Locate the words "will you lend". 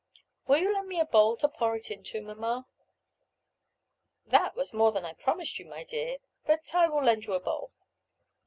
0.47-0.87